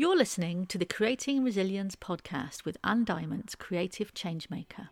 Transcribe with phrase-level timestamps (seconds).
[0.00, 4.88] You're listening to the Creating Resilience podcast with Anne Diamond, creative changemaker.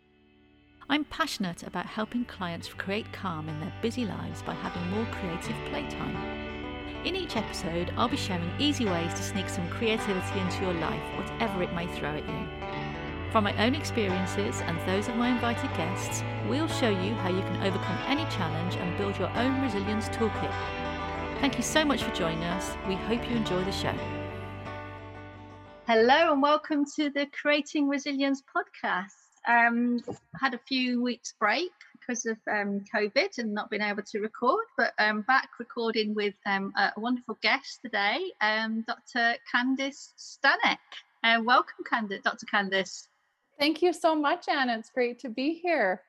[0.90, 5.56] I'm passionate about helping clients create calm in their busy lives by having more creative
[5.70, 6.14] playtime.
[7.06, 11.02] In each episode, I'll be sharing easy ways to sneak some creativity into your life,
[11.16, 13.32] whatever it may throw at you.
[13.32, 17.40] From my own experiences and those of my invited guests, we'll show you how you
[17.40, 20.52] can overcome any challenge and build your own resilience toolkit.
[21.40, 22.76] Thank you so much for joining us.
[22.86, 24.17] We hope you enjoy the show.
[25.90, 29.14] Hello and welcome to the Creating Resilience podcast.
[29.48, 30.02] Um,
[30.38, 34.66] had a few weeks break because of um, COVID and not being able to record,
[34.76, 39.36] but I'm back recording with um, a wonderful guest today, um, Dr.
[39.50, 40.76] Candice Stanek.
[41.24, 42.44] Uh, welcome, Candice, Dr.
[42.52, 43.08] Candice.
[43.58, 44.76] Thank you so much, Anna.
[44.76, 46.02] It's great to be here.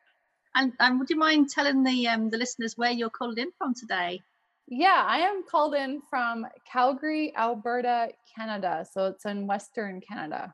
[0.55, 3.73] And, and would you mind telling the um, the listeners where you're called in from
[3.73, 4.23] today?
[4.71, 8.85] Yeah, I am called in from Calgary, Alberta, Canada.
[8.91, 10.53] So it's in Western Canada.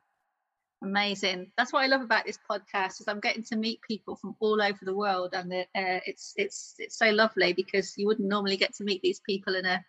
[0.81, 1.51] Amazing.
[1.57, 4.61] That's what I love about this podcast is I'm getting to meet people from all
[4.61, 8.73] over the world, and uh, it's it's it's so lovely because you wouldn't normally get
[8.75, 9.83] to meet these people in a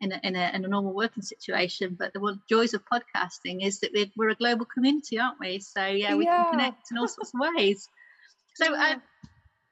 [0.00, 1.96] in a, in a, in a normal working situation.
[1.98, 5.58] But the joys of podcasting is that we're a global community, aren't we?
[5.58, 6.44] So yeah, we yeah.
[6.44, 7.88] can connect in all sorts of ways.
[8.54, 8.96] So uh,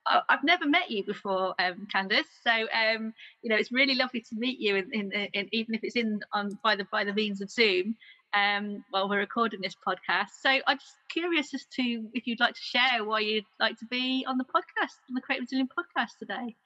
[0.07, 2.25] I've never met you before, um, Candice.
[2.47, 5.83] So um, you know, it's really lovely to meet you, in, in, in, even if
[5.83, 7.97] it's in on by the by the means of Zoom.
[8.35, 12.55] Um, while we're recording this podcast, so I'm just curious as to if you'd like
[12.55, 16.19] to share why you'd like to be on the podcast, on the Create Resilient podcast
[16.19, 16.57] today.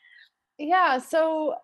[0.56, 1.56] Yeah, so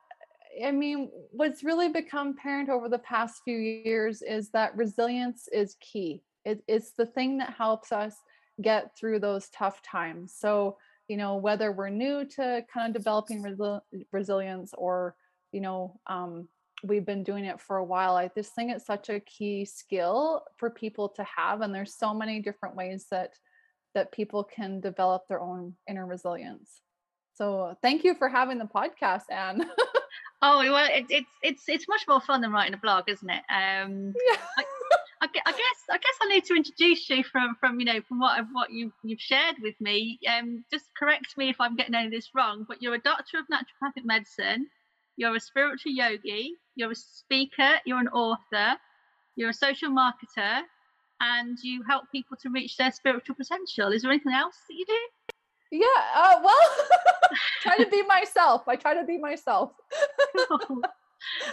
[0.63, 5.77] I mean, what's really become apparent over the past few years is that resilience is
[5.81, 6.23] key.
[6.45, 8.15] It, it's the thing that helps us
[8.61, 10.35] get through those tough times.
[10.37, 10.77] So
[11.09, 13.81] you know whether we're new to kind of developing resi-
[14.13, 15.15] resilience or
[15.53, 16.49] you know um,
[16.83, 20.43] we've been doing it for a while i just think it's such a key skill
[20.57, 23.35] for people to have and there's so many different ways that
[23.95, 26.81] that people can develop their own inner resilience.
[27.35, 29.65] So thank you for having the podcast anne.
[30.47, 33.43] Oh well it, it's it's it's much more fun than writing a blog isn't it?
[33.51, 34.39] Um yeah.
[34.59, 34.65] I,
[35.25, 38.21] I, I, guess I guess I need to introduce you from from you know from
[38.21, 40.19] what what you you've shared with me.
[40.29, 43.39] Um, just correct me if I'm getting any of this wrong, but you're a doctor
[43.39, 44.67] of naturopathic medicine.
[45.17, 46.53] You're a spiritual yogi.
[46.75, 47.77] You're a speaker.
[47.87, 48.77] You're an author.
[49.37, 50.61] You're a social marketer,
[51.21, 53.93] and you help people to reach their spiritual potential.
[53.93, 55.79] Is there anything else that you do?
[55.79, 55.87] Yeah.
[56.15, 56.89] Uh, well,
[57.63, 58.69] try to be myself.
[58.69, 59.73] I try to be myself.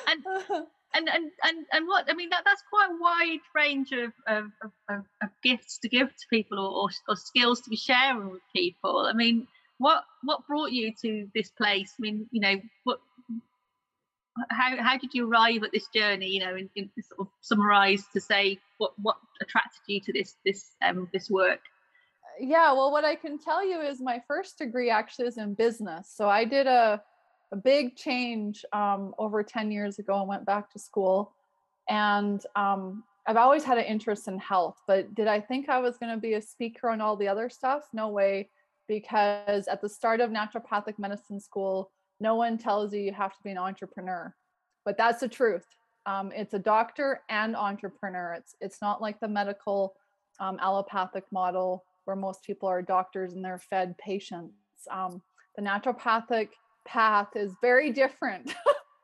[0.08, 0.26] and
[0.94, 4.52] and and and and what I mean that that's quite a wide range of of,
[4.90, 8.42] of, of gifts to give to people or, or, or skills to be sharing with
[8.56, 9.08] people.
[9.10, 9.48] I mean,
[9.78, 11.94] what what brought you to this place?
[11.98, 13.00] I mean, you know, what
[14.50, 16.28] how how did you arrive at this journey?
[16.28, 20.36] You know, in, in sort of summarize to say what what attracted you to this
[20.46, 21.62] this um this work.
[22.40, 26.12] Yeah, well, what I can tell you is my first degree actually is in business.
[26.16, 27.02] So I did a
[27.52, 31.34] a big change um, over 10 years ago and went back to school.
[31.90, 35.98] And um, I've always had an interest in health, but did I think I was
[35.98, 37.84] going to be a speaker on all the other stuff?
[37.94, 38.50] No way.
[38.88, 43.44] Because at the start of naturopathic medicine school, no one tells you you have to
[43.44, 44.34] be an entrepreneur,
[44.86, 45.66] but that's the truth.
[46.06, 48.34] Um, it's a doctor and entrepreneur.
[48.34, 49.96] It's it's not like the medical
[50.40, 54.54] um, allopathic model where most people are doctors and they're fed patients.
[54.90, 55.22] Um,
[55.56, 56.50] the naturopathic
[56.86, 58.54] path is very different.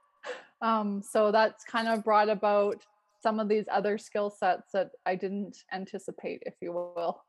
[0.61, 2.81] um, so that's kind of brought about
[3.21, 7.23] some of these other skill sets that I didn't anticipate, if you will.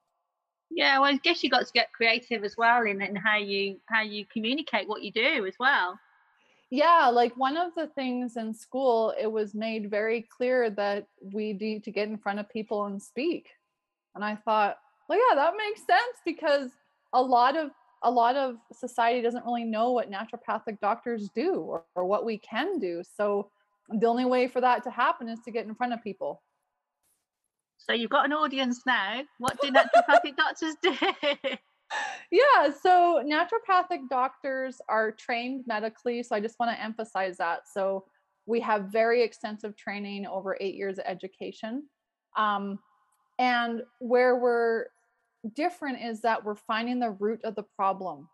[0.71, 3.81] Yeah, well, I guess you got to get creative as well in, in how you
[3.87, 5.99] how you communicate what you do as well.
[6.71, 11.55] Yeah, like one of the things in school, it was made very clear that we
[11.55, 13.49] need to get in front of people and speak.
[14.15, 14.77] And I thought,
[15.09, 16.71] well, yeah, that makes sense because
[17.15, 17.71] a lot of
[18.03, 22.39] a lot of society doesn't really know what naturopathic doctors do or, or what we
[22.39, 23.03] can do.
[23.17, 23.51] So
[23.89, 26.43] the only way for that to happen is to get in front of people.
[27.79, 29.23] So you've got an audience now.
[29.39, 30.95] What do naturopathic doctors do?
[32.31, 36.23] yeah, so naturopathic doctors are trained medically.
[36.23, 37.61] So I just want to emphasize that.
[37.73, 38.05] So
[38.47, 41.85] we have very extensive training over eight years of education.
[42.37, 42.79] Um,
[43.39, 44.87] and where we're
[45.55, 48.29] different is that we're finding the root of the problem.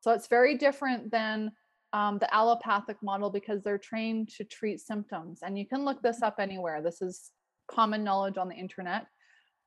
[0.00, 1.52] So it's very different than
[1.92, 5.40] um, the allopathic model because they're trained to treat symptoms.
[5.42, 6.82] And you can look this up anywhere.
[6.82, 7.30] This is
[7.70, 9.06] common knowledge on the internet.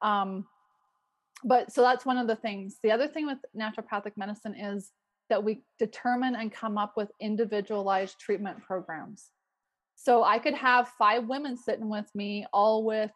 [0.02, 0.46] Um,
[1.44, 2.78] but so that's one of the things.
[2.84, 4.92] The other thing with naturopathic medicine is
[5.30, 9.30] that we determine and come up with individualized treatment programs.
[9.96, 13.12] So I could have five women sitting with me, all with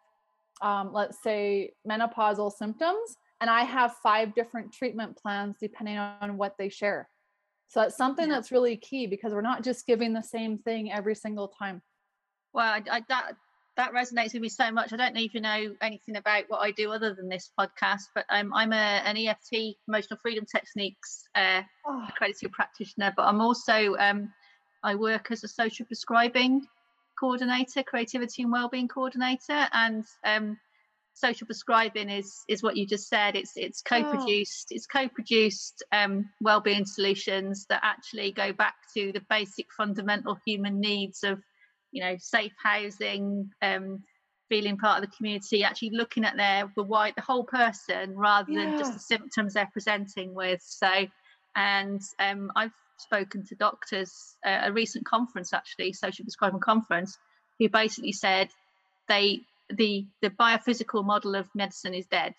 [0.62, 6.58] um, let's say menopausal symptoms and i have five different treatment plans depending on what
[6.58, 7.10] they share
[7.68, 8.36] so that's something yeah.
[8.36, 11.82] that's really key because we're not just giving the same thing every single time
[12.54, 13.34] well I, I, that
[13.80, 14.92] that resonates with me so much.
[14.92, 18.10] I don't know if you know anything about what I do other than this podcast,
[18.14, 22.06] but um, I'm a, an EFT, emotional freedom techniques uh, oh.
[22.10, 23.14] accredited practitioner.
[23.16, 24.34] But I'm also um,
[24.84, 26.66] I work as a social prescribing
[27.18, 30.58] coordinator, creativity and wellbeing coordinator, and um,
[31.14, 33.36] social prescribing is is what you just said.
[33.36, 34.02] It's it's oh.
[34.02, 34.68] co-produced.
[34.72, 34.76] Oh.
[34.76, 41.24] It's co-produced um, wellbeing solutions that actually go back to the basic fundamental human needs
[41.24, 41.40] of
[41.92, 44.04] you know safe housing um,
[44.50, 48.52] feeling part of the community actually looking at their the white the whole person rather
[48.52, 48.66] yeah.
[48.66, 50.90] than just the symptoms they're presenting with so
[51.56, 57.18] and um, i've spoken to doctors at a recent conference actually social prescribing conference
[57.60, 58.50] who basically said
[59.08, 59.40] they
[59.70, 62.34] the the biophysical model of medicine is dead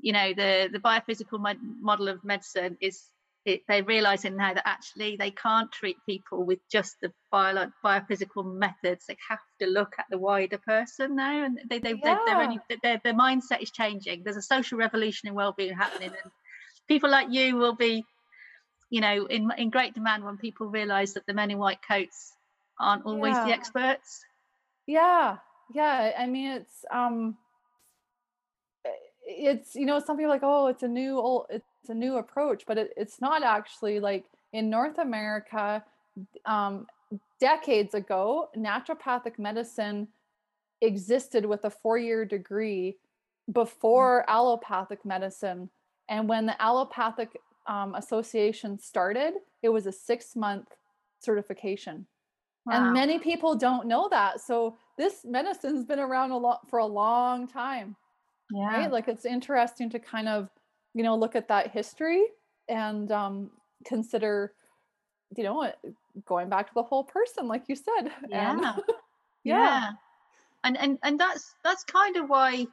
[0.00, 3.10] you know the the biophysical model of medicine is
[3.44, 8.44] it, they're realizing now that actually they can't treat people with just the bio, biophysical
[8.44, 9.06] methods.
[9.06, 12.18] They have to look at the wider person now, and they, they, yeah.
[12.26, 14.24] they, only, their, their mindset is changing.
[14.24, 16.32] There's a social revolution in well-being happening, and
[16.86, 18.04] people like you will be,
[18.90, 22.32] you know, in in great demand when people realize that the men in white coats
[22.78, 23.46] aren't always yeah.
[23.46, 24.22] the experts.
[24.86, 25.38] Yeah,
[25.72, 26.12] yeah.
[26.18, 27.36] I mean, it's um,
[29.24, 32.64] it's you know, some people like, oh, it's a new old, it's a new approach,
[32.66, 35.84] but it, it's not actually like in North America,
[36.46, 36.86] um,
[37.40, 40.08] decades ago, naturopathic medicine
[40.82, 42.96] existed with a four year degree
[43.52, 44.32] before mm.
[44.32, 45.70] allopathic medicine.
[46.08, 50.68] And when the allopathic um, association started, it was a six month
[51.20, 52.06] certification.
[52.66, 52.84] Wow.
[52.84, 54.40] And many people don't know that.
[54.40, 57.96] So this medicine's been around a lot for a long time.
[58.52, 58.66] Yeah.
[58.66, 58.92] Right?
[58.92, 60.50] Like it's interesting to kind of
[60.92, 62.22] you know look at that history
[62.68, 63.50] and um,
[63.86, 64.52] consider
[65.36, 65.72] you know
[66.26, 68.60] going back to the whole person like you said yeah and,
[69.44, 69.54] yeah.
[69.54, 69.90] yeah
[70.64, 72.66] and and and that's that's kind of why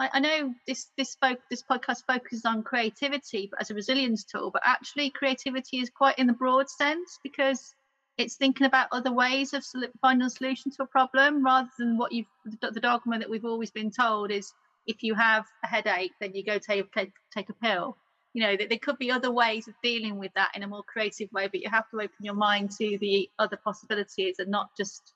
[0.00, 4.24] I, I know this this spoke this podcast focuses on creativity but as a resilience
[4.24, 7.74] tool but actually creativity is quite in the broad sense because
[8.18, 9.64] it's thinking about other ways of
[10.02, 12.26] finding a solution to a problem rather than what you've
[12.60, 14.52] the, dogma that we've always been told is
[14.86, 17.96] if you have a headache, then you go take take a pill.
[18.34, 20.82] You know, that there could be other ways of dealing with that in a more
[20.82, 24.70] creative way, but you have to open your mind to the other possibilities and not
[24.76, 25.14] just.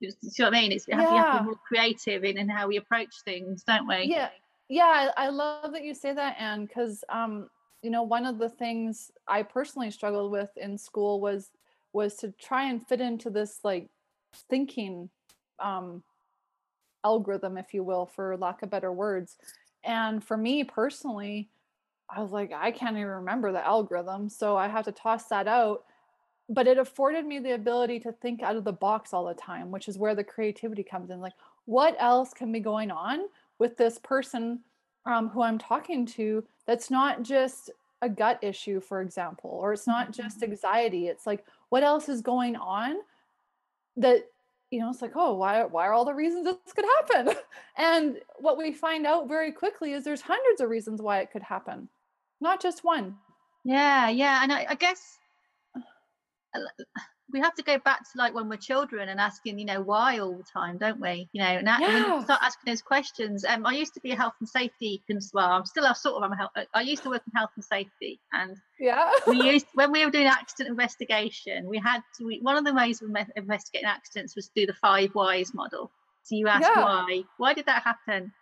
[0.00, 0.72] You see what I mean?
[0.72, 1.00] It's yeah.
[1.00, 4.04] you have to be more creative in, in how we approach things, don't we?
[4.04, 4.28] Yeah,
[4.68, 5.10] yeah.
[5.16, 7.48] I love that you say that, Anne, because um,
[7.82, 11.50] you know, one of the things I personally struggled with in school was
[11.96, 13.88] was to try and fit into this like
[14.48, 15.08] thinking
[15.58, 16.02] um
[17.06, 19.36] algorithm, if you will, for lack of better words.
[19.84, 21.48] And for me personally,
[22.10, 24.28] I was like, I can't even remember the algorithm.
[24.28, 25.84] So I have to toss that out.
[26.48, 29.70] But it afforded me the ability to think out of the box all the time,
[29.70, 31.20] which is where the creativity comes in.
[31.20, 31.32] Like,
[31.64, 33.26] what else can be going on
[33.58, 34.60] with this person
[35.06, 37.70] um, who I'm talking to that's not just
[38.02, 40.52] a gut issue, for example, or it's not just mm-hmm.
[40.52, 41.06] anxiety.
[41.08, 42.96] It's like, what else is going on
[43.96, 44.24] that
[44.70, 47.34] you know, it's like, oh, why, why are all the reasons this could happen?
[47.78, 51.42] And what we find out very quickly is there's hundreds of reasons why it could
[51.42, 51.90] happen,
[52.40, 53.16] not just one.
[53.64, 54.40] Yeah, yeah.
[54.42, 55.18] And I, I guess
[57.32, 60.18] we have to go back to like when we're children and asking, you know, why
[60.18, 61.28] all the time, don't we?
[61.32, 62.22] You know, and yeah.
[62.22, 63.44] start asking those questions.
[63.44, 65.02] Um, I used to be a health and safety
[65.34, 66.52] well, I'm still a sort of I'm a health.
[66.72, 70.10] I used to work in health and safety, and yeah, we used when we were
[70.10, 72.24] doing accident investigation, we had to.
[72.24, 75.90] We, one of the ways of investigating accidents was to do the five whys model.
[76.22, 76.82] So you ask yeah.
[76.82, 78.32] why, why did that happen,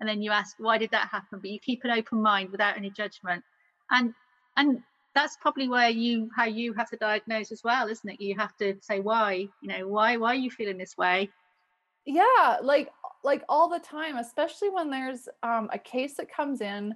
[0.00, 2.76] and then you ask why did that happen, but you keep an open mind without
[2.76, 3.44] any judgment,
[3.90, 4.14] and
[4.56, 4.82] and
[5.14, 8.20] that's probably where you how you have to diagnose as well isn't it?
[8.20, 11.30] You have to say why you know why why are you feeling this way?
[12.04, 12.90] Yeah like
[13.24, 16.94] like all the time especially when there's um, a case that comes in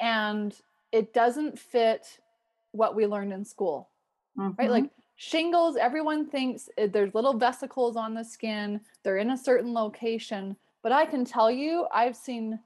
[0.00, 0.54] and
[0.92, 2.20] it doesn't fit
[2.72, 3.88] what we learned in school
[4.38, 4.52] mm-hmm.
[4.58, 9.38] right like shingles everyone thinks eh, there's little vesicles on the skin they're in a
[9.38, 12.58] certain location but i can tell you i've seen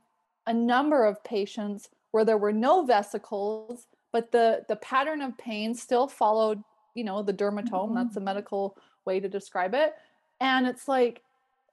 [0.46, 5.74] a number of patients where there were no vesicles but the the pattern of pain
[5.74, 6.62] still followed
[6.94, 7.94] you know the dermatome mm-hmm.
[7.94, 9.94] that's a medical way to describe it
[10.40, 11.22] and it's like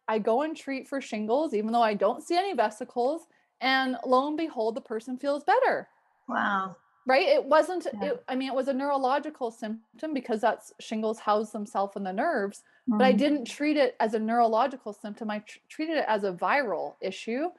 [0.07, 3.23] i go and treat for shingles even though i don't see any vesicles
[3.61, 5.87] and lo and behold the person feels better
[6.27, 6.75] wow
[7.07, 8.09] right it wasn't yeah.
[8.09, 12.13] it, i mean it was a neurological symptom because that's shingles house themselves in the
[12.13, 12.97] nerves mm.
[12.97, 13.17] but I mm.
[13.17, 15.29] didn't treat it as a neurological symptom.
[15.29, 17.49] I tr- treated it as a viral issue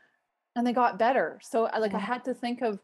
[0.56, 1.38] and they got better.
[1.42, 2.80] So like I had to think of,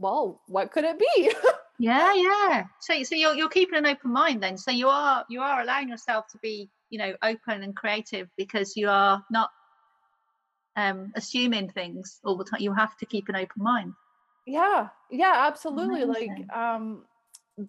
[0.00, 1.30] well, what could it be?
[1.78, 2.64] yeah, yeah.
[2.80, 4.56] So so you're you're keeping an open mind then.
[4.56, 8.76] So you are you are allowing yourself to be, you know, open and creative because
[8.76, 9.50] you are not
[10.76, 12.60] um assuming things all the time.
[12.60, 13.92] You have to keep an open mind.
[14.46, 14.88] Yeah.
[15.10, 16.02] Yeah, absolutely.
[16.02, 16.48] Amazing.
[16.48, 17.04] Like um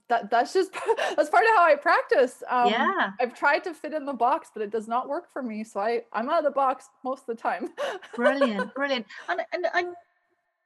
[0.08, 0.72] that that's just
[1.16, 2.44] that's part of how I practice.
[2.50, 5.44] Um, yeah, I've tried to fit in the box, but it does not work for
[5.44, 5.64] me.
[5.64, 7.70] So I I'm out of the box most of the time.
[8.16, 9.96] brilliant, brilliant, and and and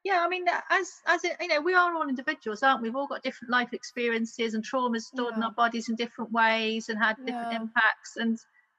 [0.05, 2.89] yeah, I mean, as as it, you know, we are all individuals, aren't we?
[2.89, 5.37] We've all got different life experiences and traumas stored yeah.
[5.37, 7.61] in our bodies in different ways and had different yeah.
[7.61, 8.15] impacts.
[8.15, 8.37] And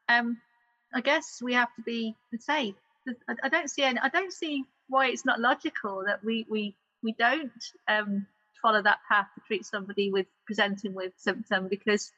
[0.08, 0.38] um,
[0.94, 2.76] I guess we have to be say,
[3.28, 6.76] I, I don't see any, I don't see why it's not logical that we we
[7.02, 8.24] we don't um
[8.62, 12.12] follow that path to treat somebody with presenting with symptom because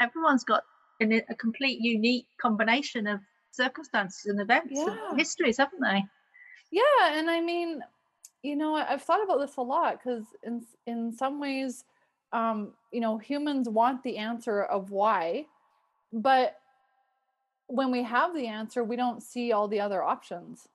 [0.00, 0.62] everyone's got
[1.02, 3.18] a, a complete unique combination of
[3.50, 4.96] circumstances and events yeah.
[5.10, 6.04] and histories, haven't they?
[6.70, 7.82] Yeah, and I mean,
[8.42, 11.84] you know, I've thought about this a lot because in in some ways,
[12.32, 15.46] um, you know, humans want the answer of why,
[16.12, 16.56] but
[17.68, 20.68] when we have the answer, we don't see all the other options.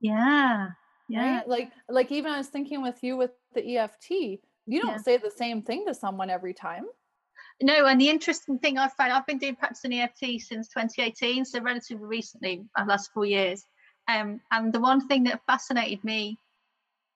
[0.00, 0.68] Yeah,
[1.08, 1.36] yeah.
[1.38, 1.48] Right?
[1.48, 4.96] Like like even I was thinking with you with the EFT, you don't yeah.
[4.98, 6.86] say the same thing to someone every time.
[7.62, 11.60] No, and the interesting thing I've found, I've been doing practicing EFT since 2018, so
[11.60, 13.64] relatively recently, the uh, last four years.
[14.08, 16.38] Um, and the one thing that fascinated me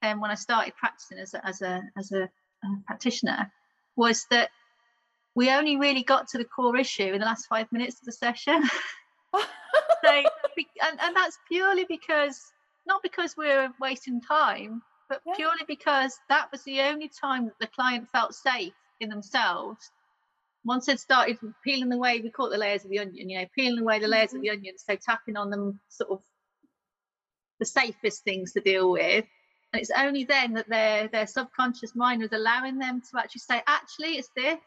[0.03, 3.51] um, when I started practicing as a, as a, as a, a practitioner
[3.97, 4.51] was that
[5.35, 8.13] we only really got to the core issue in the last five minutes of the
[8.13, 8.63] session.
[9.35, 12.41] so, and, and that's purely because
[12.87, 15.35] not because we're wasting time, but yeah.
[15.37, 19.91] purely because that was the only time that the client felt safe in themselves.
[20.65, 23.47] Once they'd started peeling away, we call it the layers of the onion, you know,
[23.55, 24.39] peeling away the layers mm-hmm.
[24.39, 26.21] of the onion, so tapping on them sort of
[27.59, 29.25] the safest things to deal with.
[29.73, 33.63] And it's only then that their their subconscious mind was allowing them to actually say,
[33.67, 34.59] actually, it's this.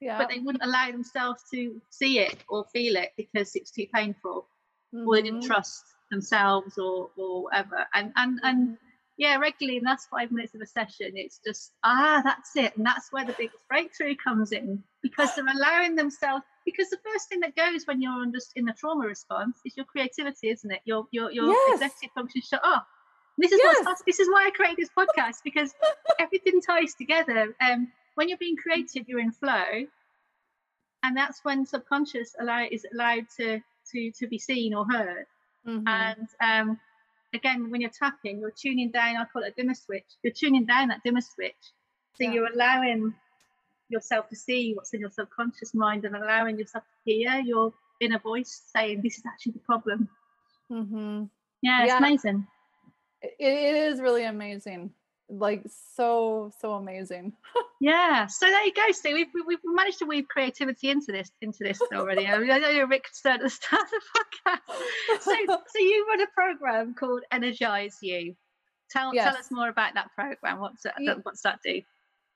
[0.00, 0.18] Yeah.
[0.18, 4.46] But they wouldn't allow themselves to see it or feel it because it's too painful,
[4.94, 5.08] mm-hmm.
[5.08, 5.46] or they didn't mm-hmm.
[5.46, 8.74] trust themselves or or whatever and and and mm-hmm.
[9.16, 12.76] yeah regularly in the last five minutes of a session it's just ah that's it
[12.76, 17.28] and that's where the biggest breakthrough comes in because they're allowing themselves because the first
[17.28, 20.80] thing that goes when you're just in the trauma response is your creativity isn't it
[20.84, 21.74] your your your yes.
[21.74, 22.86] executive function shut off
[23.38, 23.84] this is yes.
[23.84, 25.74] what this is why I created this podcast because
[26.20, 27.54] everything ties together.
[27.60, 29.86] Um, when you're being creative, you're in flow,
[31.02, 33.60] and that's when subconscious allow is allowed to
[33.92, 35.26] to to be seen or heard.
[35.66, 35.88] Mm-hmm.
[35.88, 36.80] And um,
[37.34, 40.04] again, when you're tapping, you're tuning down, I call it a dimmer switch.
[40.22, 41.54] You're tuning down that dimmer switch.
[42.14, 42.32] So yeah.
[42.32, 43.14] you're allowing
[43.88, 48.18] yourself to see what's in your subconscious mind and allowing yourself to hear your inner
[48.18, 50.08] voice saying, This is actually the problem.
[50.70, 51.24] Mm-hmm.
[51.62, 51.98] Yeah, it's yeah.
[51.98, 52.46] amazing.
[53.38, 54.92] It, it is really amazing
[55.28, 55.62] like
[55.94, 57.32] so so amazing.
[57.80, 61.58] Yeah so there you go so we've, we've managed to weave creativity into this into
[61.60, 62.26] this already.
[62.26, 65.20] I, mean, I know rick started at the start of the podcast.
[65.20, 68.36] So so you run a program called energize you.
[68.90, 69.24] Tell yes.
[69.24, 71.82] tell us more about that program what's that what's that do?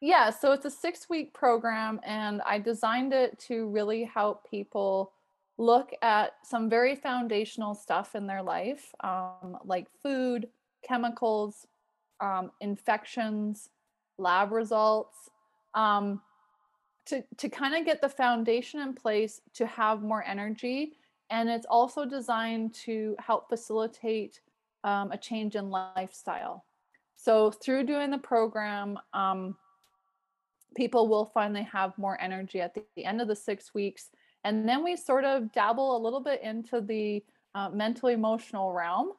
[0.01, 5.13] Yeah so it's a six week program and i designed it to really help people
[5.57, 10.49] look at some very foundational stuff in their life um, like food
[10.89, 11.67] chemicals
[12.21, 13.71] um, infections,
[14.19, 15.31] lab results,
[15.75, 16.21] um,
[17.07, 20.93] to, to kind of get the foundation in place to have more energy.
[21.31, 24.41] And it's also designed to help facilitate
[24.85, 26.65] um, a change in lifestyle.
[27.17, 29.57] So, through doing the program, um,
[30.77, 34.11] people will find they have more energy at the, the, end of the six weeks.
[34.45, 39.13] And then we sort of dabble a little bit into the uh, mental emotional realm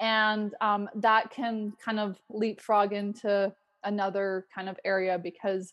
[0.00, 3.52] and um, that can kind of leapfrog into
[3.84, 5.72] another kind of area because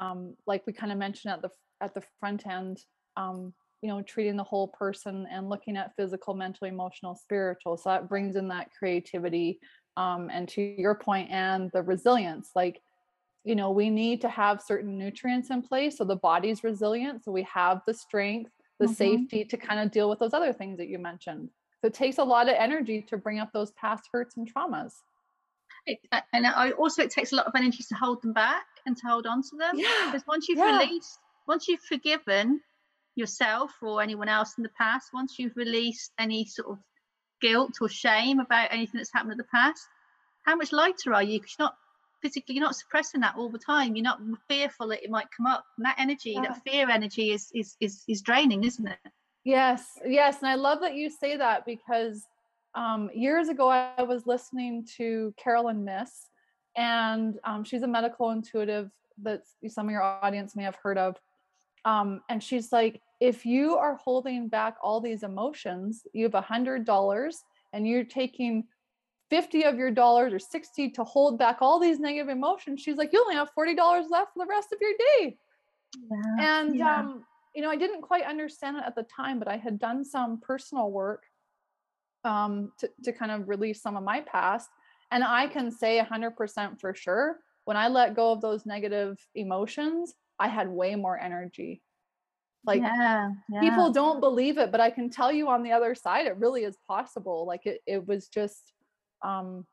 [0.00, 1.50] um, like we kind of mentioned at the
[1.80, 2.84] at the front end
[3.16, 7.76] um, you know treating the whole person and looking at physical mental emotional spiritual.
[7.76, 9.60] So that brings in that creativity
[9.96, 12.50] um, and to your point and the resilience.
[12.54, 12.80] Like
[13.44, 17.32] you know we need to have certain nutrients in place so the body's resilient so
[17.32, 18.94] we have the strength the mm-hmm.
[18.94, 21.50] safety to kind of deal with those other things that you mentioned
[21.82, 24.92] so it takes a lot of energy to bring up those past hurts and traumas.
[25.84, 25.98] It,
[26.32, 29.02] and I, also, it takes a lot of energy to hold them back and to
[29.04, 29.72] hold on to them.
[29.74, 29.88] Yeah.
[30.06, 30.78] Because once you've yeah.
[30.78, 32.60] released, once you've forgiven
[33.16, 36.78] yourself or anyone else in the past, once you've released any sort of
[37.40, 39.84] guilt or shame about anything that's happened in the past,
[40.44, 41.40] how much lighter are you?
[41.40, 41.76] Because you're not
[42.20, 43.96] physically, you're not suppressing that all the time.
[43.96, 45.64] You're not fearful that it might come up.
[45.76, 46.42] And that energy, yeah.
[46.42, 48.98] that fear energy, is is is is draining, isn't it?
[49.44, 50.38] Yes, yes.
[50.38, 52.24] And I love that you say that because
[52.74, 56.28] um, years ago I was listening to Caroline Myss,
[56.76, 58.90] and um, she's a medical intuitive
[59.22, 61.16] that some of your audience may have heard of.
[61.84, 66.40] Um, and she's like, if you are holding back all these emotions, you have a
[66.40, 68.64] hundred dollars and you're taking
[69.30, 72.80] 50 of your dollars or 60 to hold back all these negative emotions.
[72.80, 73.76] She's like, you only have $40
[74.10, 75.36] left for the rest of your day.
[76.10, 77.00] Yeah, and yeah.
[77.00, 80.04] um, you know, I didn't quite understand it at the time, but I had done
[80.04, 81.24] some personal work
[82.24, 84.70] um, to, to kind of release some of my past.
[85.10, 90.14] And I can say 100% for sure, when I let go of those negative emotions,
[90.38, 91.82] I had way more energy.
[92.64, 93.60] Like yeah, yeah.
[93.60, 96.62] people don't believe it, but I can tell you on the other side, it really
[96.62, 97.44] is possible.
[97.46, 98.72] Like it, it was just,
[99.22, 99.66] um,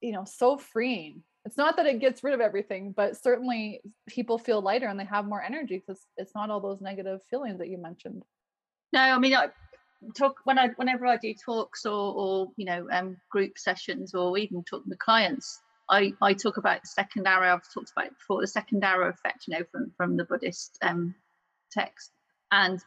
[0.00, 4.36] you know, so freeing it's not that it gets rid of everything, but certainly people
[4.36, 7.70] feel lighter and they have more energy because it's not all those negative feelings that
[7.70, 8.22] you mentioned.
[8.92, 9.48] No, I mean, I
[10.14, 14.36] talk when I whenever I do talks or or you know um, group sessions or
[14.36, 17.54] even talking to clients, I I talk about the second arrow.
[17.54, 20.76] I've talked about it before the second arrow effect, you know, from from the Buddhist
[20.82, 21.14] um,
[21.72, 22.10] text,
[22.52, 22.78] and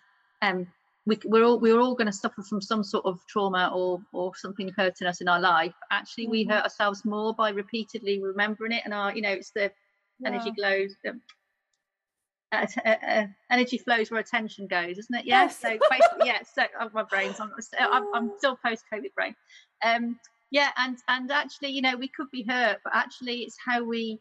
[0.43, 0.67] um,
[1.05, 4.35] we, we're all we're all going to suffer from some sort of trauma or or
[4.35, 5.73] something hurting us in our life.
[5.91, 6.31] Actually, mm-hmm.
[6.31, 9.71] we hurt ourselves more by repeatedly remembering it, and our you know it's the
[10.19, 10.29] yeah.
[10.29, 10.95] energy glows.
[11.07, 11.21] Um,
[12.53, 15.25] uh, uh, energy flows where attention goes, isn't it?
[15.25, 15.43] Yeah.
[15.43, 15.57] Yes.
[15.57, 16.39] So basically, yeah.
[16.53, 19.35] So oh, my brain's I'm, I'm, I'm still post COVID brain.
[19.83, 20.19] Um,
[20.51, 24.19] yeah, and and actually, you know, we could be hurt, but actually, it's how we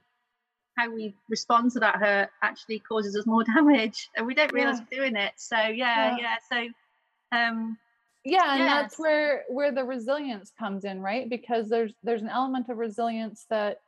[0.77, 4.79] how we respond to that hurt actually causes us more damage and we don't realize
[4.79, 4.85] yeah.
[4.91, 6.35] we're doing it so yeah yeah, yeah.
[6.51, 7.77] so um
[8.25, 8.71] yeah and yes.
[8.71, 13.47] that's where where the resilience comes in right because there's there's an element of resilience
[13.51, 13.81] that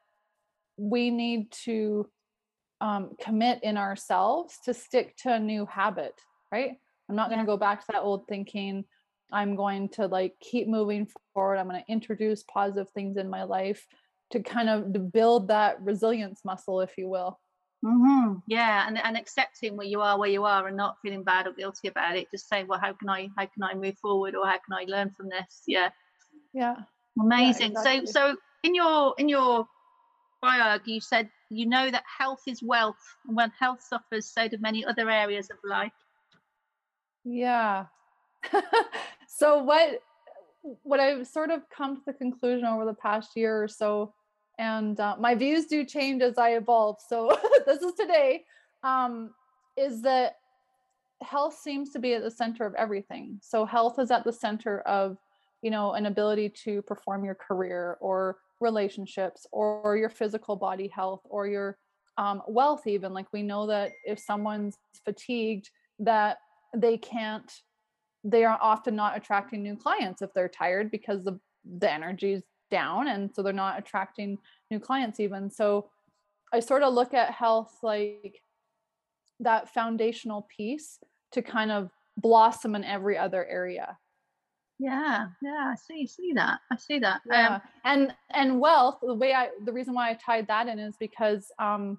[0.77, 2.09] we need to
[2.81, 6.15] um, commit in ourselves to stick to a new habit
[6.51, 8.85] right i'm not going to go back to that old thinking
[9.31, 13.45] i'm going to like keep moving forward i'm going to introduce positive things in my
[13.45, 13.87] life
[14.33, 17.39] to kind of to build that resilience muscle, if you will.
[17.85, 18.35] Mm-hmm.
[18.47, 21.53] Yeah, and and accepting where you are, where you are, and not feeling bad or
[21.53, 22.29] guilty about it.
[22.31, 24.85] Just saying, well, how can I how can I move forward, or how can I
[24.87, 25.63] learn from this?
[25.67, 25.91] Yeah,
[26.53, 26.77] yeah,
[27.21, 27.73] amazing.
[27.73, 28.07] Yeah, exactly.
[28.07, 29.67] So so in your in your
[30.41, 34.59] bio, you said you know that health is wealth, and when health suffers, so do
[34.61, 35.93] many other areas of life.
[37.25, 37.87] Yeah.
[39.29, 40.01] so what
[40.85, 44.15] what I've sort of come to the conclusion over the past year or so
[44.59, 46.99] and uh, my views do change as I evolve.
[47.07, 47.37] So
[47.67, 48.45] this is today.
[48.83, 49.31] Um,
[49.77, 50.37] is that
[51.23, 53.39] health seems to be at the center of everything.
[53.43, 55.17] So health is at the center of,
[55.63, 61.21] you know, an ability to perform your career or relationships or your physical body health
[61.25, 61.79] or your
[62.19, 62.87] um, wealth.
[62.87, 66.39] Even like we know that if someone's fatigued, that
[66.75, 67.51] they can't.
[68.25, 71.41] They are often not attracting new clients if they're tired because the
[71.79, 74.39] the energy down and so they're not attracting
[74.71, 75.89] new clients even so
[76.53, 78.43] i sort of look at health like
[79.39, 80.99] that foundational piece
[81.31, 83.97] to kind of blossom in every other area
[84.79, 87.57] yeah yeah i see see that i see that yeah.
[87.57, 90.97] Um, and and wealth the way i the reason why i tied that in is
[90.99, 91.99] because um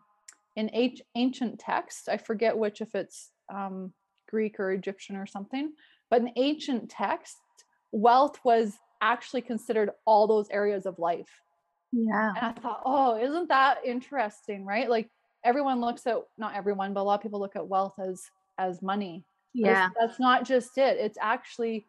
[0.56, 0.70] in
[1.16, 3.94] ancient text i forget which if it's um
[4.28, 5.72] greek or egyptian or something
[6.10, 7.38] but in ancient text
[7.92, 11.42] wealth was actually considered all those areas of life.
[11.92, 12.34] Yeah.
[12.36, 14.90] And I thought, oh, isn't that interesting, right?
[14.90, 15.10] Like
[15.44, 18.24] everyone looks at not everyone, but a lot of people look at wealth as
[18.58, 19.26] as money.
[19.54, 19.90] Yeah.
[20.00, 20.98] That's not just it.
[20.98, 21.88] It's actually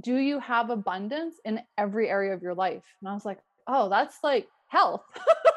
[0.00, 2.82] do you have abundance in every area of your life?
[3.00, 5.04] And I was like, oh, that's like health.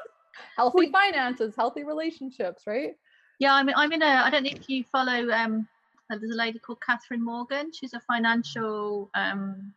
[0.58, 2.94] healthy finances, healthy relationships, right?
[3.40, 4.06] Yeah, I mean, I'm in a.
[4.06, 5.30] I don't know if you follow.
[5.32, 5.68] Um,
[6.10, 7.72] there's a lady called Catherine Morgan.
[7.74, 9.74] She's a financial um,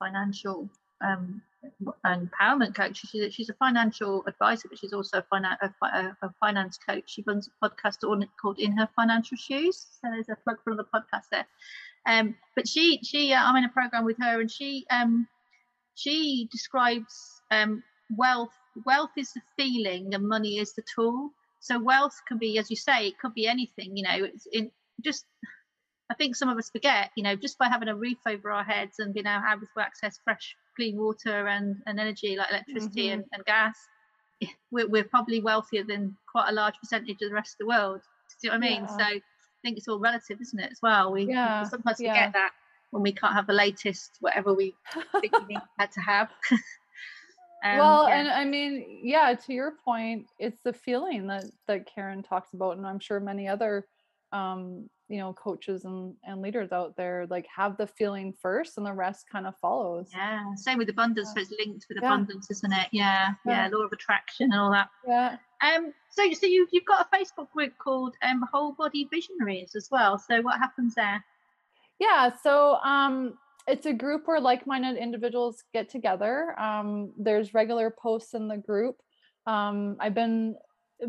[0.00, 0.68] financial
[1.02, 1.40] um,
[2.04, 3.04] empowerment coach.
[3.06, 7.04] She's, she's a financial advisor, but she's also a, finan- a, a, finance coach.
[7.06, 7.98] She runs a podcast
[8.40, 9.86] called In Her Financial Shoes.
[10.00, 11.46] So there's a plug for the podcast there.
[12.06, 15.28] Um, but she, she, uh, I'm in a program with her, and she, um,
[15.94, 17.82] she describes um,
[18.16, 18.54] wealth.
[18.86, 21.30] Wealth is the feeling, and money is the tool.
[21.60, 23.96] So wealth can be, as you say, it could be anything.
[23.96, 24.70] You know, it's in
[25.02, 25.26] just
[26.10, 28.64] I think some of us forget, you know, just by having a roof over our
[28.64, 33.20] heads and being able to access fresh, clean water and, and energy like electricity mm-hmm.
[33.20, 33.76] and, and gas,
[34.72, 38.00] we're, we're, probably wealthier than quite a large percentage of the rest of the world.
[38.42, 38.82] Do you know what I mean?
[38.82, 38.96] Yeah.
[38.96, 39.20] So I
[39.62, 41.12] think it's all relative, isn't it, as well?
[41.12, 41.62] We, yeah.
[41.62, 42.50] we sometimes forget that
[42.90, 44.74] when we can't have the latest, whatever we
[45.20, 46.30] think we had to have.
[47.62, 48.20] Um, well, yeah.
[48.20, 52.78] and I mean, yeah, to your point, it's the feeling that that Karen talks about,
[52.78, 53.84] and I'm sure many other
[54.32, 58.86] um, you know coaches and, and leaders out there like have the feeling first and
[58.86, 61.42] the rest kind of follows yeah same with abundance Yeah.
[61.42, 62.06] so it's linked with Yeah.
[62.08, 63.76] abundance isn't it yeah, yeah Yeah.
[63.76, 67.50] law of attraction and all that yeah um so so you, you've got a facebook
[67.50, 71.24] group called um whole body visionaries as well so what happens there
[71.98, 73.34] Yeah, so um,
[73.66, 76.58] it's a group where like-minded individuals get together.
[76.58, 78.96] Um, there's regular posts in the group.
[79.46, 80.56] Um, I've been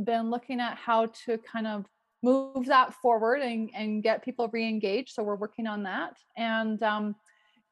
[0.03, 1.85] been looking at how to kind of
[2.23, 5.13] move that forward and, and get people re-engaged.
[5.13, 6.17] So we're working on that.
[6.37, 7.15] And um,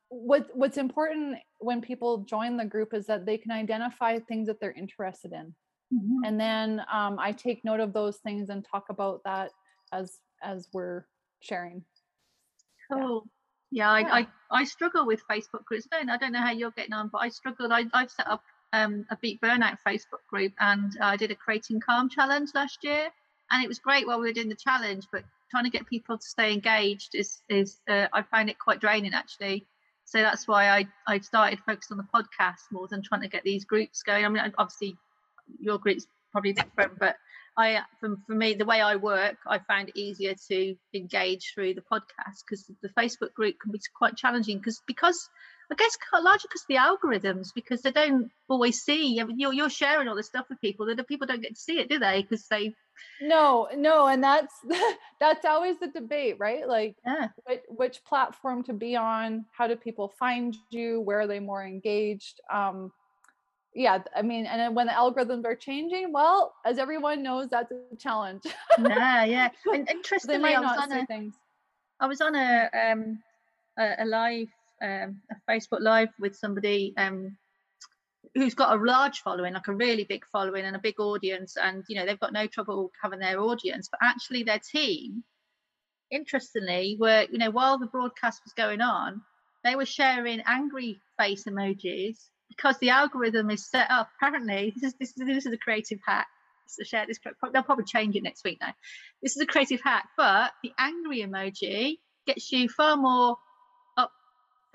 [0.10, 4.60] what what's important when people join the group is that they can identify things that
[4.60, 5.54] they're interested in
[6.26, 9.52] and then um, i take note of those things and talk about that
[9.94, 11.06] as as we're
[11.42, 11.84] sharing
[12.92, 12.98] Yeah.
[12.98, 13.28] Cool.
[13.72, 14.14] Yeah, I, Yeah.
[14.14, 15.88] I, I struggle with Facebook groups.
[15.92, 17.72] I don't, I don't know how you're getting on, but I struggled.
[17.72, 21.80] I, I've set up um, a Beat Burnout Facebook group and I did a Creating
[21.80, 23.10] Calm challenge last year.
[23.52, 26.18] And it was great while we were doing the challenge, but trying to get people
[26.18, 29.66] to stay engaged is, is uh, I find it quite draining actually.
[30.06, 33.44] So that's why I, I started focused on the podcast more than trying to get
[33.44, 34.26] these groups going.
[34.26, 34.98] I mean, obviously
[35.60, 37.16] your group's probably different, but
[37.60, 41.74] I, for, for me, the way I work, I find it easier to engage through
[41.74, 45.30] the podcast because the Facebook group can be quite challenging because because
[45.70, 49.14] I guess largely because the algorithms because they don't always see.
[49.14, 51.80] You're you're sharing all this stuff with people that the people don't get to see
[51.80, 52.22] it, do they?
[52.22, 52.74] Because they
[53.22, 54.54] no no and that's
[55.20, 56.68] that's always the debate right?
[56.68, 57.28] Like yeah.
[57.46, 61.64] which, which platform to be on how do people find you where are they more
[61.64, 62.42] engaged?
[62.52, 62.92] Um
[63.76, 67.72] yeah i mean and then when the algorithms are changing well as everyone knows that's
[67.72, 68.42] a challenge.
[68.80, 69.50] Yeah yeah.
[69.74, 71.36] And they interestingly, might I was not a things.
[72.00, 73.20] I was on a um
[73.78, 74.50] a, a live
[74.82, 77.38] um a Facebook live with somebody um
[78.36, 81.84] who's got a large following, like a really big following and a big audience, and
[81.88, 85.24] you know they've got no trouble having their audience, but actually their team,
[86.12, 89.22] interestingly, were you know while the broadcast was going on,
[89.63, 92.18] they were sharing angry face emojis
[92.50, 94.10] because the algorithm is set up.
[94.18, 96.28] Apparently, this is this is this is a creative hack.
[96.68, 97.20] So share this.
[97.52, 98.74] They'll probably change it next week now.
[99.24, 103.38] This is a creative hack, but the angry emoji gets you far more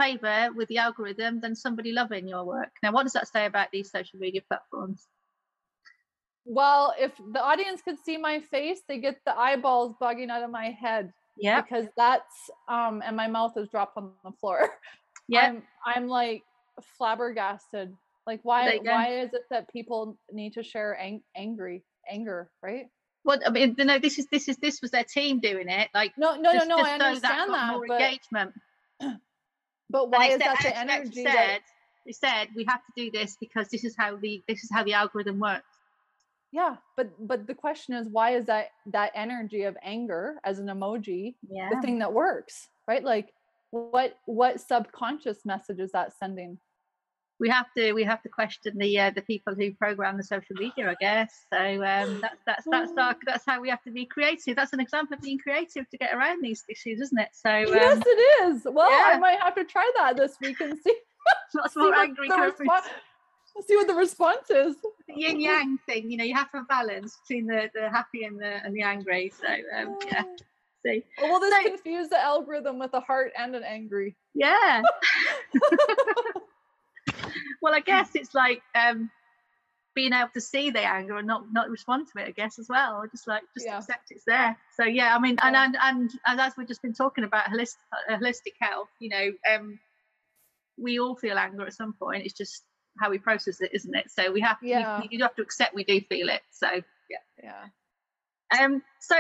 [0.01, 2.71] favor with the algorithm than somebody loving your work.
[2.83, 5.07] Now, what does that say about these social media platforms?
[6.47, 10.51] well if the audience could see my face they get the eyeballs bugging out of
[10.51, 14.69] my head Yeah, because that's um and my mouth is dropped on the floor
[15.29, 16.43] yeah, I'm I'm like
[16.99, 17.95] flabbergasted.
[18.27, 22.89] Like why why is it that people need to share ang- angry anger, right?
[23.25, 25.89] Well, I mean, no, this is this is this was their team doing it.
[25.95, 26.83] Like, No, no, just- no, no.
[26.83, 28.53] just I so understand got that, more but engagement.
[29.91, 31.25] but why is said- that the energy?
[31.25, 31.59] Said, that,
[32.07, 34.83] they said we have to do this because this is how the this is how
[34.85, 35.65] the algorithm works.
[36.53, 40.67] yeah, but but the question is why is that that energy of anger as an
[40.67, 43.03] emoji Yeah, the thing that works, right?
[43.03, 43.33] Like
[43.71, 46.59] what what subconscious message is that sending?
[47.45, 50.57] We have to we have to question the uh, the people who program the social
[50.65, 51.31] media, I guess.
[51.53, 51.61] So
[51.95, 54.57] um, that's that's that's our, that's how we have to be creative.
[54.57, 57.29] That's an example of being creative to get around these issues, isn't it?
[57.33, 58.63] So yes, um, it is.
[58.65, 59.19] Well, I yeah.
[59.19, 60.97] might have to try that this week and see,
[61.55, 62.89] lots see more what angry the comments.
[63.69, 64.77] see what the response is.
[65.07, 66.11] the yin yang thing.
[66.11, 69.31] You know, you have to balance between the, the happy and the and the angry.
[69.39, 70.25] So um, yeah,
[70.87, 74.17] see, Or will this So- confuse the algorithm with a heart and an angry?
[74.35, 74.81] yeah.
[77.65, 79.11] well, I guess it's like um,
[79.95, 82.29] being able to see the anger and not not respond to it.
[82.29, 83.79] I guess as well, or just like just Yeah.
[83.79, 84.57] accept it's there.
[84.77, 87.77] So yeah, I mean, and and and, and as we've just been talking about holistic
[88.11, 89.79] uh, holistic health, you know, um,
[90.77, 92.25] we all feel anger at some point.
[92.27, 92.65] It's just
[93.01, 94.11] how we process it, isn't it?
[94.11, 95.01] So we have to, Yeah.
[95.01, 96.43] you, you have to accept we do feel it.
[96.51, 96.69] So
[97.09, 97.19] yeah.
[97.43, 97.65] Yeah.
[98.61, 99.17] Um, so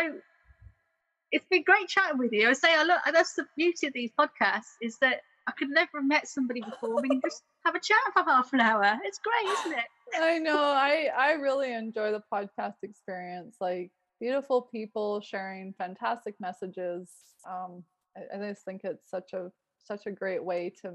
[1.32, 2.48] it's been great chatting with you.
[2.48, 5.98] I say, I look, that's the beauty of these podcasts is that I could never
[5.98, 7.00] have met somebody before.
[7.02, 8.98] We can just have a chat for half an hour.
[9.04, 9.84] It's great, isn't it?
[10.16, 10.58] I know.
[10.58, 13.56] I I really enjoy the podcast experience.
[13.60, 17.10] Like beautiful people sharing fantastic messages.
[17.48, 17.84] Um,
[18.16, 20.94] I, I just think it's such a such a great way to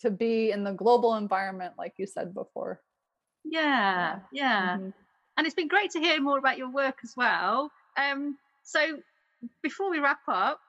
[0.00, 2.82] to be in the global environment, like you said before.
[3.44, 4.78] Yeah, yeah.
[4.78, 4.92] Mhm.
[5.36, 7.70] And it's been great to hear more about your work as well.
[7.96, 9.00] Um, so
[9.62, 10.60] before we wrap up,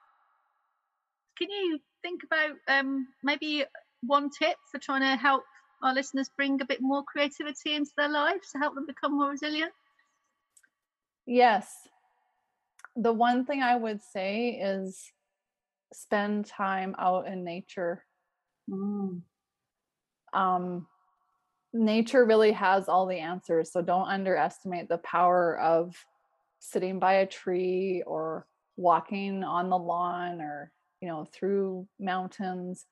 [1.36, 3.64] can you think about um, maybe
[4.02, 5.42] one tip for trying to help
[5.82, 9.30] our listeners bring a bit more creativity into their lives to help them become more
[9.30, 9.72] resilient?
[11.26, 11.72] Yes.
[12.96, 15.12] The one thing I would say is
[15.92, 18.04] spend time out in nature.
[18.70, 19.22] Mm.
[20.34, 20.86] um,
[21.72, 23.72] nature really has all the answers.
[23.72, 25.94] So don't underestimate the power of
[26.58, 32.86] sitting by a tree or walking on the lawn or you know through mountains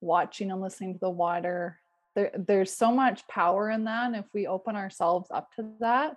[0.00, 1.78] watching and listening to the water.
[2.16, 6.16] There, there's so much power in that and if we open ourselves up to that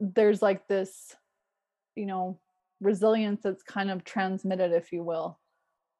[0.00, 1.14] there's like this
[1.94, 2.40] you know
[2.80, 5.38] resilience that's kind of transmitted if you will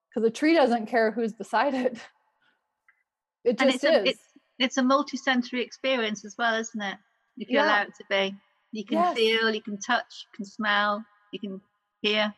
[0.08, 1.98] because the tree doesn't care who's beside it.
[3.42, 4.20] It just it's is a, it's,
[4.58, 6.96] it's a multi-sensory experience as well isn't it?
[7.38, 7.64] If you Yeah.
[7.64, 8.34] allow it to be.
[8.72, 9.16] You can Yes.
[9.16, 11.60] feel you can touch you can smell you can
[12.02, 12.34] hear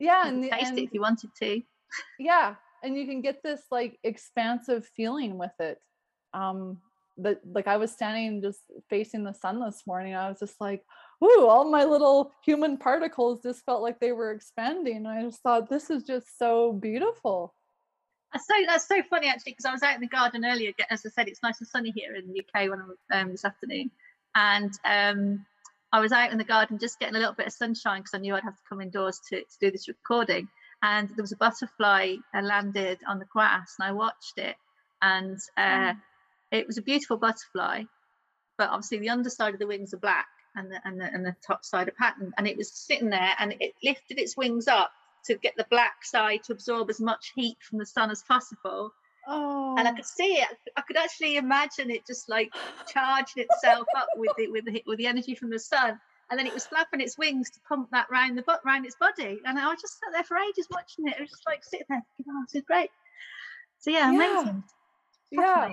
[0.00, 1.62] yeah and, taste and it if you wanted to
[2.18, 5.78] yeah and you can get this like expansive feeling with it
[6.34, 6.78] um
[7.18, 10.82] that like i was standing just facing the sun this morning i was just like
[11.22, 15.42] ooh all my little human particles just felt like they were expanding and i just
[15.42, 17.54] thought this is just so beautiful
[18.32, 20.72] That's so that's so funny actually because I was out in the garden earlier.
[20.88, 23.44] As I said, it's nice and sunny here in the UK when I um, this
[23.44, 23.90] afternoon,
[24.36, 25.44] and um,
[25.92, 28.18] I was out in the garden just getting a little bit of sunshine because I
[28.18, 30.48] knew I'd have to come indoors to, to do this recording.
[30.82, 34.56] And there was a butterfly uh, landed on the grass, and I watched it,
[35.02, 35.94] and uh,
[36.50, 37.82] it was a beautiful butterfly,
[38.56, 41.36] but obviously the underside of the wings are black and the and the, and the
[41.46, 44.90] top side are patterned, and it was sitting there and it lifted its wings up
[45.26, 48.92] to get the black side to absorb as much heat from the sun as possible.
[49.30, 50.48] Oh And I could see it.
[50.76, 52.50] I could actually imagine it just like
[52.92, 55.98] charging itself up with it with the with the energy from the sun.
[56.30, 58.96] And then it was flapping its wings to pump that round the butt round its
[58.96, 59.40] body.
[59.44, 61.16] And I was just sat there for ages watching it.
[61.16, 62.90] It was just like sitting there, thinking, oh, this is great.
[63.78, 64.10] So yeah, Yeah.
[64.10, 64.64] amazing.
[65.32, 65.70] yeah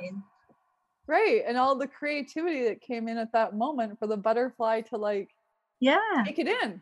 [1.07, 4.97] right and all the creativity that came in at that moment for the butterfly to
[4.97, 5.29] like
[5.79, 6.81] Yeah, take it in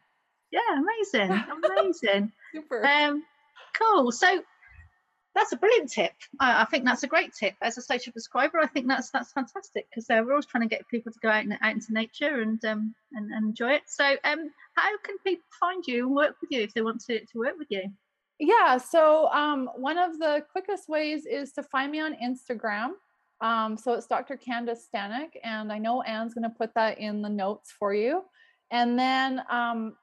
[0.52, 2.32] yeah, amazing, amazing.
[2.54, 3.24] super Um,
[3.74, 4.12] cool.
[4.12, 4.42] So
[5.36, 6.14] that's a brilliant tip.
[6.40, 7.56] I, I think that's a great tip.
[7.62, 10.74] As a social prescriber, I think that's that's fantastic because uh, we're always trying to
[10.74, 13.84] get people to go out, and, out into nature and um and, and enjoy it.
[13.88, 17.20] So um, how can people find you and work with you if they want to
[17.20, 17.84] to work with you?
[18.40, 22.92] Yeah, so um, one of the quickest ways is to find me on Instagram.
[23.42, 24.36] Um, so it's Dr.
[24.38, 28.24] Candace Stanek, and I know Anne's going to put that in the notes for you.
[28.72, 29.96] And then um,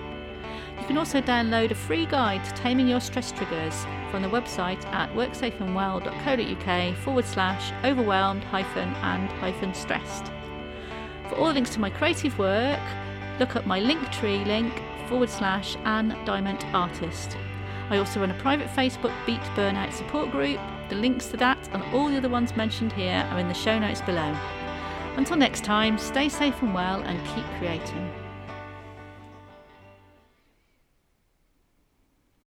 [0.81, 4.85] You can also download a free guide to taming your stress triggers from the website
[4.87, 10.31] at worksafeandwell.co.uk forward slash overwhelmed hyphen and hyphen stressed.
[11.29, 12.81] For all links to my creative work,
[13.39, 14.73] look up my Linktree link
[15.09, 17.37] forward slash Anne Diamond Artist.
[17.91, 20.61] I also run a private Facebook Beat Burnout support group.
[20.89, 23.79] The links to that and all the other ones mentioned here are in the show
[23.79, 24.37] notes below.
[25.17, 28.24] Until next time, stay safe and well and keep creating.